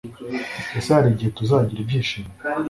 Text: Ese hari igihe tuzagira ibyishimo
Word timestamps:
Ese 0.77 0.89
hari 0.95 1.07
igihe 1.11 1.31
tuzagira 1.37 1.79
ibyishimo 1.81 2.31